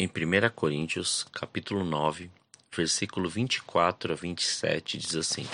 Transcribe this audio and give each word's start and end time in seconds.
Em 0.00 0.06
1 0.06 0.50
Coríntios, 0.54 1.26
capítulo 1.32 1.82
9, 1.82 2.30
versículo 2.70 3.28
24 3.28 4.12
a 4.12 4.14
27 4.14 4.96
diz 4.96 5.16
assim: 5.16 5.44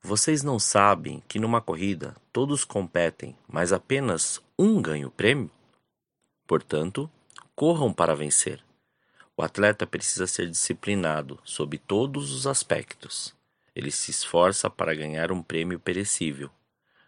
Vocês 0.00 0.42
não 0.42 0.58
sabem 0.58 1.22
que 1.28 1.38
numa 1.38 1.60
corrida 1.60 2.16
todos 2.32 2.64
competem, 2.64 3.36
mas 3.46 3.74
apenas 3.74 4.40
um 4.58 4.80
ganha 4.80 5.06
o 5.06 5.10
prêmio? 5.10 5.50
Portanto, 6.46 7.10
corram 7.54 7.92
para 7.92 8.16
vencer. 8.16 8.64
O 9.36 9.42
atleta 9.42 9.86
precisa 9.86 10.26
ser 10.26 10.48
disciplinado 10.48 11.38
sob 11.44 11.76
todos 11.76 12.32
os 12.32 12.46
aspectos. 12.46 13.34
Ele 13.76 13.90
se 13.90 14.10
esforça 14.10 14.70
para 14.70 14.94
ganhar 14.94 15.30
um 15.30 15.42
prêmio 15.42 15.78
perecível. 15.78 16.48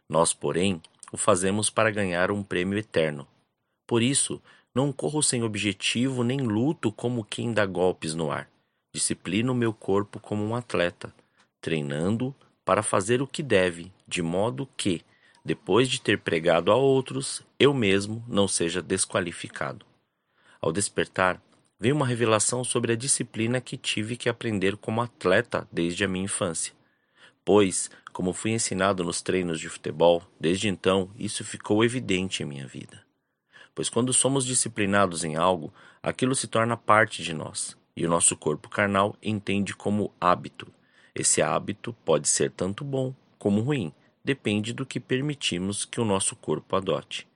Nós, 0.06 0.34
porém, 0.34 0.78
o 1.10 1.16
fazemos 1.16 1.70
para 1.70 1.90
ganhar 1.90 2.30
um 2.30 2.42
prêmio 2.42 2.78
eterno. 2.78 3.26
Por 3.86 4.02
isso, 4.02 4.42
não 4.74 4.90
corro 4.90 5.22
sem 5.22 5.42
objetivo 5.42 6.24
nem 6.24 6.40
luto 6.40 6.90
como 6.90 7.24
quem 7.24 7.52
dá 7.52 7.66
golpes 7.66 8.14
no 8.14 8.30
ar. 8.30 8.48
Disciplino 8.94 9.54
meu 9.54 9.72
corpo 9.72 10.18
como 10.18 10.42
um 10.42 10.54
atleta, 10.54 11.14
treinando 11.60 12.34
para 12.64 12.82
fazer 12.82 13.20
o 13.20 13.26
que 13.26 13.42
deve, 13.42 13.92
de 14.08 14.22
modo 14.22 14.68
que, 14.76 15.02
depois 15.44 15.88
de 15.90 16.00
ter 16.00 16.18
pregado 16.18 16.72
a 16.72 16.76
outros, 16.76 17.42
eu 17.58 17.74
mesmo 17.74 18.24
não 18.26 18.48
seja 18.48 18.80
desqualificado. 18.80 19.84
Ao 20.60 20.72
despertar, 20.72 21.42
veio 21.78 21.94
uma 21.94 22.06
revelação 22.06 22.64
sobre 22.64 22.92
a 22.92 22.96
disciplina 22.96 23.60
que 23.60 23.76
tive 23.76 24.16
que 24.16 24.28
aprender 24.28 24.76
como 24.76 25.02
atleta 25.02 25.68
desde 25.70 26.04
a 26.04 26.08
minha 26.08 26.24
infância. 26.24 26.72
Pois, 27.44 27.90
como 28.12 28.32
fui 28.32 28.52
ensinado 28.52 29.02
nos 29.02 29.20
treinos 29.20 29.58
de 29.58 29.68
futebol, 29.68 30.22
desde 30.38 30.68
então 30.68 31.10
isso 31.18 31.44
ficou 31.44 31.84
evidente 31.84 32.42
em 32.42 32.46
minha 32.46 32.66
vida 32.66 33.02
pois 33.74 33.88
quando 33.88 34.12
somos 34.12 34.44
disciplinados 34.44 35.24
em 35.24 35.36
algo, 35.36 35.72
aquilo 36.02 36.34
se 36.34 36.46
torna 36.46 36.76
parte 36.76 37.22
de 37.22 37.32
nós, 37.32 37.76
e 37.96 38.06
o 38.06 38.08
nosso 38.08 38.36
corpo 38.36 38.68
carnal 38.68 39.16
entende 39.22 39.74
como 39.74 40.12
hábito. 40.20 40.72
Esse 41.14 41.42
hábito 41.42 41.92
pode 42.04 42.28
ser 42.28 42.50
tanto 42.50 42.84
bom 42.84 43.14
como 43.38 43.60
ruim, 43.60 43.92
depende 44.24 44.72
do 44.72 44.86
que 44.86 45.00
permitimos 45.00 45.84
que 45.84 46.00
o 46.00 46.04
nosso 46.04 46.36
corpo 46.36 46.76
adote. 46.76 47.26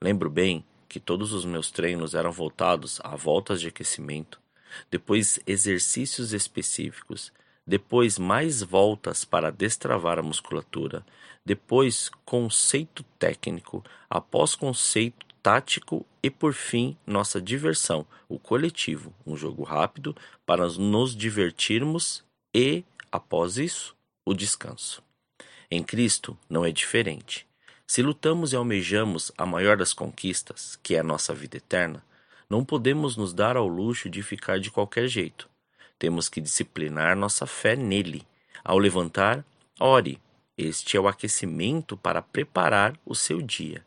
Lembro 0.00 0.28
bem 0.28 0.64
que 0.88 1.00
todos 1.00 1.32
os 1.32 1.44
meus 1.44 1.70
treinos 1.70 2.14
eram 2.14 2.30
voltados 2.30 3.00
a 3.02 3.16
voltas 3.16 3.60
de 3.60 3.68
aquecimento, 3.68 4.40
depois 4.90 5.38
exercícios 5.46 6.32
específicos, 6.32 7.32
depois 7.66 8.18
mais 8.18 8.62
voltas 8.62 9.24
para 9.24 9.50
destravar 9.50 10.18
a 10.18 10.22
musculatura, 10.22 11.04
depois 11.44 12.10
conceito 12.24 13.02
técnico, 13.18 13.82
após 14.08 14.54
conceito 14.54 15.24
tático 15.44 16.06
e, 16.22 16.30
por 16.30 16.54
fim, 16.54 16.96
nossa 17.06 17.38
diversão, 17.38 18.06
o 18.26 18.38
coletivo, 18.38 19.12
um 19.26 19.36
jogo 19.36 19.62
rápido 19.62 20.16
para 20.46 20.66
nos 20.66 21.14
divertirmos 21.14 22.24
e, 22.54 22.82
após 23.12 23.58
isso, 23.58 23.94
o 24.24 24.32
descanso. 24.32 25.02
Em 25.70 25.82
Cristo 25.82 26.34
não 26.48 26.64
é 26.64 26.72
diferente. 26.72 27.46
Se 27.86 28.00
lutamos 28.00 28.54
e 28.54 28.56
almejamos 28.56 29.30
a 29.36 29.44
maior 29.44 29.76
das 29.76 29.92
conquistas, 29.92 30.78
que 30.82 30.94
é 30.94 31.00
a 31.00 31.04
nossa 31.04 31.34
vida 31.34 31.58
eterna, 31.58 32.02
não 32.48 32.64
podemos 32.64 33.14
nos 33.14 33.34
dar 33.34 33.54
ao 33.54 33.68
luxo 33.68 34.08
de 34.08 34.22
ficar 34.22 34.58
de 34.58 34.70
qualquer 34.70 35.08
jeito. 35.08 35.46
Temos 35.98 36.26
que 36.26 36.40
disciplinar 36.40 37.14
nossa 37.14 37.46
fé 37.46 37.76
nele. 37.76 38.26
Ao 38.64 38.78
levantar, 38.78 39.44
ore. 39.78 40.18
Este 40.56 40.96
é 40.96 41.00
o 41.00 41.06
aquecimento 41.06 41.98
para 41.98 42.22
preparar 42.22 42.98
o 43.04 43.14
seu 43.14 43.42
dia. 43.42 43.84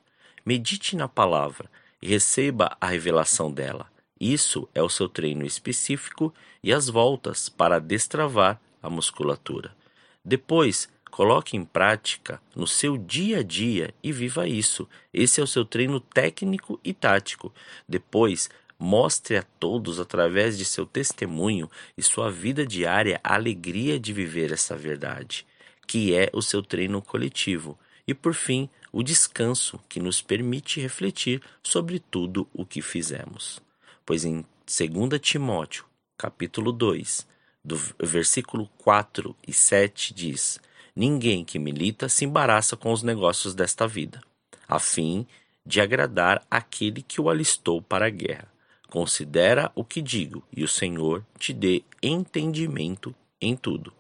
Medite 0.48 0.96
na 0.96 1.10
palavra 1.10 1.70
e 2.02 2.08
receba 2.08 2.78
a 2.80 2.88
revelação 2.88 3.52
dela. 3.52 3.92
Isso 4.18 4.66
é 4.74 4.82
o 4.82 4.88
seu 4.88 5.10
treino 5.10 5.46
específico 5.46 6.34
e 6.64 6.72
as 6.72 6.88
voltas 6.88 7.50
para 7.50 7.82
destravar 7.82 8.58
a 8.82 8.90
musculatura. 8.90 9.76
Depois, 10.24 10.88
coloque 11.12 11.58
em 11.58 11.66
prática 11.66 12.42
no 12.56 12.66
seu 12.66 12.98
dia 12.98 13.40
a 13.40 13.44
dia 13.44 13.94
e 14.02 14.14
viva 14.14 14.48
isso. 14.48 14.88
Esse 15.14 15.42
é 15.42 15.44
o 15.44 15.48
seu 15.48 15.66
treino 15.66 16.00
técnico 16.00 16.80
e 16.82 16.94
tático. 16.94 17.54
Depois, 17.86 18.50
mostre 18.80 19.36
a 19.36 19.44
todos 19.60 20.00
através 20.00 20.58
de 20.58 20.64
seu 20.64 20.86
testemunho 20.86 21.70
e 21.98 22.02
sua 22.02 22.32
vida 22.32 22.66
diária 22.66 23.20
a 23.22 23.36
alegria 23.36 24.00
de 24.00 24.14
viver 24.14 24.54
essa 24.54 24.78
verdade, 24.78 25.46
que 25.86 26.16
é 26.16 26.30
o 26.32 26.42
seu 26.42 26.64
treino 26.64 27.02
coletivo. 27.02 27.78
E 28.08 28.14
por 28.14 28.34
fim, 28.34 28.70
o 28.98 29.04
descanso 29.04 29.80
que 29.88 30.00
nos 30.00 30.24
permite 30.24 30.82
refletir 30.82 31.40
sobre 31.62 32.00
tudo 32.00 32.48
o 32.52 32.66
que 32.66 32.82
fizemos. 32.82 33.62
Pois 34.04 34.26
em 34.26 34.44
2 34.66 35.22
Timóteo, 35.22 35.86
capítulo 36.18 36.72
2, 36.72 37.28
do 37.64 37.80
versículo 38.02 38.68
4 38.80 39.36
e 39.48 39.54
7 39.54 40.16
diz: 40.16 40.60
Ninguém 40.96 41.46
que 41.46 41.60
milita 41.60 42.10
se 42.10 42.26
embaraça 42.26 42.76
com 42.76 42.92
os 42.92 43.04
negócios 43.04 43.54
desta 43.54 43.88
vida, 43.88 44.20
a 44.68 44.80
fim 44.80 45.28
de 45.64 45.80
agradar 45.80 46.44
aquele 46.50 47.04
que 47.04 47.22
o 47.22 47.30
alistou 47.30 47.80
para 47.84 48.08
a 48.08 48.10
guerra. 48.10 48.52
Considera 48.90 49.72
o 49.76 49.84
que 49.84 50.02
digo, 50.02 50.42
e 50.52 50.64
o 50.64 50.68
Senhor 50.68 51.24
te 51.38 51.54
dê 51.54 51.84
entendimento 52.02 53.14
em 53.40 53.56
tudo. 53.56 53.94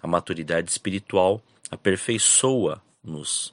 A 0.00 0.06
maturidade 0.06 0.70
espiritual 0.70 1.42
aperfeiçoa-nos 1.70 3.52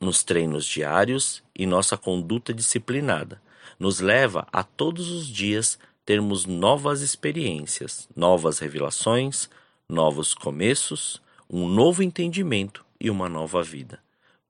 nos 0.00 0.24
treinos 0.24 0.64
diários 0.64 1.42
e 1.54 1.66
nossa 1.66 1.96
conduta 1.96 2.54
disciplinada. 2.54 3.40
Nos 3.78 4.00
leva 4.00 4.48
a 4.50 4.62
todos 4.62 5.10
os 5.10 5.28
dias 5.28 5.78
termos 6.06 6.46
novas 6.46 7.02
experiências, 7.02 8.08
novas 8.16 8.58
revelações, 8.58 9.50
novos 9.86 10.32
começos, 10.34 11.20
um 11.48 11.68
novo 11.68 12.02
entendimento 12.02 12.84
e 12.98 13.10
uma 13.10 13.28
nova 13.28 13.62
vida. 13.62 14.00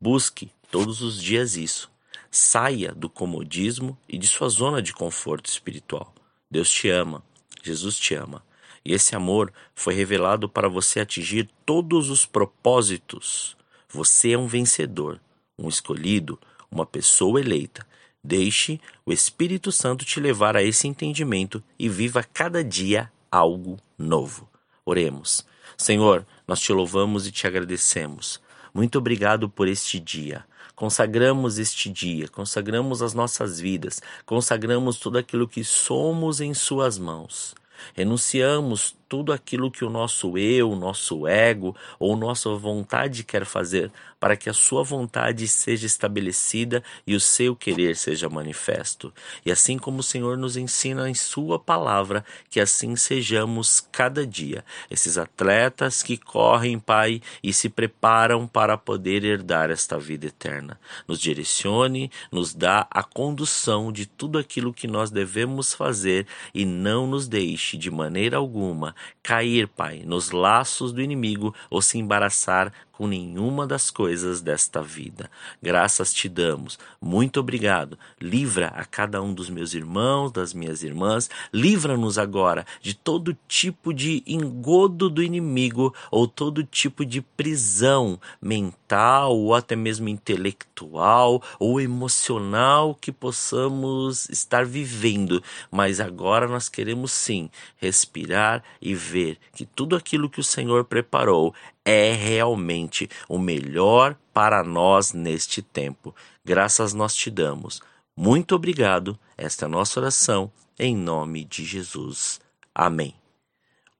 Busque 0.01 0.53
todos 0.71 1.03
os 1.03 1.21
dias 1.21 1.57
isso. 1.57 1.91
Saia 2.31 2.93
do 2.93 3.11
comodismo 3.11 3.99
e 4.09 4.17
de 4.17 4.29
sua 4.29 4.49
zona 4.49 4.81
de 4.81 4.93
conforto 4.93 5.51
espiritual. 5.51 6.15
Deus 6.49 6.71
te 6.71 6.89
ama, 6.89 7.25
Jesus 7.63 7.97
te 7.97 8.15
ama. 8.15 8.45
E 8.85 8.95
esse 8.95 9.15
amor 9.17 9.53
foi 9.75 9.95
revelado 9.95 10.49
para 10.49 10.69
você 10.69 11.01
atingir 11.01 11.51
todos 11.67 12.09
os 12.09 12.25
propósitos. 12.25 13.57
Você 13.89 14.33
é 14.33 14.39
um 14.39 14.47
vencedor 14.47 15.21
um 15.61 15.69
escolhido, 15.69 16.39
uma 16.71 16.87
pessoa 16.87 17.41
eleita. 17.41 17.87
Deixe 18.23 18.81
o 19.05 19.13
Espírito 19.13 19.71
Santo 19.71 20.05
te 20.05 20.19
levar 20.19 20.57
a 20.57 20.63
esse 20.63 20.89
entendimento 20.89 21.63
e 21.79 21.89
viva 21.89 22.23
cada 22.23 22.65
dia 22.65 23.11
algo 23.31 23.79
novo. 23.99 24.49
Oremos. 24.85 25.45
Senhor, 25.77 26.27
nós 26.47 26.61
te 26.61 26.73
louvamos 26.73 27.27
e 27.27 27.33
te 27.33 27.47
agradecemos. 27.47 28.41
Muito 28.75 28.99
obrigado 28.99 29.49
por 29.49 29.69
este 29.69 29.99
dia. 29.99 30.45
Consagramos 30.75 31.59
este 31.59 31.91
dia, 31.91 32.27
consagramos 32.27 33.03
as 33.03 33.13
nossas 33.13 33.61
vidas, 33.61 34.01
consagramos 34.25 34.99
tudo 34.99 35.19
aquilo 35.19 35.47
que 35.47 35.63
somos 35.63 36.41
em 36.41 36.55
Suas 36.55 36.99
mãos. 36.99 37.55
Renunciamos 37.95 38.97
tudo 39.11 39.33
aquilo 39.33 39.73
que 39.73 39.85
o 39.85 39.91
nosso 39.91 40.39
eu, 40.39 40.71
o 40.71 40.77
nosso 40.77 41.27
ego 41.27 41.77
ou 41.99 42.17
nossa 42.17 42.49
vontade 42.55 43.25
quer 43.25 43.45
fazer 43.45 43.91
para 44.21 44.37
que 44.37 44.51
a 44.51 44.53
sua 44.53 44.85
vontade 44.85 45.49
seja 45.49 45.87
estabelecida 45.87 46.85
e 47.07 47.15
o 47.15 47.21
seu 47.21 47.57
querer 47.57 47.97
seja 47.97 48.29
manifesto. 48.29 49.13
E 49.45 49.51
assim 49.51 49.79
como 49.79 50.01
o 50.01 50.03
Senhor 50.03 50.37
nos 50.37 50.59
ensina 50.59 51.09
em 51.09 51.15
sua 51.15 51.59
palavra, 51.59 52.23
que 52.51 52.61
assim 52.61 52.95
sejamos 52.97 53.81
cada 53.91 54.27
dia. 54.27 54.63
Esses 54.91 55.17
atletas 55.17 56.03
que 56.03 56.19
correm, 56.19 56.79
Pai, 56.79 57.23
e 57.43 57.53
se 57.53 57.71
preparam 57.71 58.47
para 58.47 58.77
poder 58.77 59.25
herdar 59.25 59.71
esta 59.71 59.99
vida 59.99 60.27
eterna. 60.27 60.79
Nos 61.09 61.19
direcione, 61.19 62.11
nos 62.31 62.53
dá 62.53 62.87
a 62.91 63.03
condução 63.03 63.91
de 63.91 64.05
tudo 64.05 64.39
aquilo 64.39 64.75
que 64.75 64.87
nós 64.87 65.11
devemos 65.11 65.73
fazer 65.73 66.27
e 66.55 66.67
não 66.67 67.07
nos 67.07 67.27
deixe 67.27 67.79
de 67.79 67.91
maneira 67.91 68.37
alguma 68.37 68.95
cair, 69.23 69.69
Pai, 69.69 70.03
nos 70.05 70.31
laços 70.31 70.93
do 70.93 71.01
inimigo 71.01 71.55
ou 71.69 71.81
se 71.81 71.99
embaraçar 71.99 72.73
com 73.01 73.07
nenhuma 73.07 73.67
das 73.67 73.91
coisas 73.91 74.43
desta 74.43 74.83
vida. 74.83 75.31
Graças 75.63 76.13
te 76.13 76.29
damos. 76.29 76.79
Muito 77.01 77.41
obrigado. 77.41 77.99
Livra 78.21 78.67
a 78.77 78.85
cada 78.85 79.23
um 79.23 79.33
dos 79.33 79.49
meus 79.49 79.73
irmãos, 79.73 80.31
das 80.31 80.53
minhas 80.53 80.83
irmãs. 80.83 81.31
Livra-nos 81.51 82.19
agora 82.19 82.67
de 82.83 82.93
todo 82.93 83.35
tipo 83.49 83.95
de 83.95 84.23
engodo 84.27 85.09
do 85.09 85.23
inimigo 85.23 85.95
ou 86.11 86.29
todo 86.29 86.63
tipo 86.63 87.07
de 87.07 87.23
prisão 87.23 88.21
mental 88.39 89.35
ou 89.35 89.55
até 89.55 89.75
mesmo 89.75 90.07
intelectual 90.07 91.43
ou 91.59 91.81
emocional 91.81 92.95
que 92.95 93.11
possamos 93.11 94.29
estar 94.29 94.67
vivendo. 94.67 95.43
Mas 95.71 96.01
agora 96.01 96.47
nós 96.47 96.69
queremos 96.69 97.13
sim 97.13 97.49
respirar 97.79 98.63
e 98.79 98.95
ver 98.95 99.39
que 99.55 99.65
tudo 99.65 99.97
aquilo 99.97 100.29
que 100.29 100.41
o 100.41 100.45
Senhor 100.45 100.85
preparou 100.85 101.55
é 101.91 102.13
realmente 102.13 103.11
o 103.29 103.37
melhor 103.37 104.17
para 104.33 104.63
nós 104.63 105.13
neste 105.13 105.61
tempo. 105.61 106.15
Graças 106.45 106.95
nós 106.95 107.17
te 107.17 107.31
damos. 107.33 107.83
Muito 108.17 108.55
obrigado. 108.55 109.19
Esta 109.37 109.65
é 109.65 109.67
a 109.67 109.69
nossa 109.69 109.99
oração 109.99 110.53
em 110.79 110.97
nome 110.97 111.45
de 111.45 111.65
Jesus. 111.65 112.41
Amém. 112.73 113.15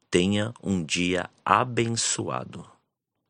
Tenha 0.09 0.55
um 0.63 0.85
dia 0.85 1.29
abençoado. 1.45 2.65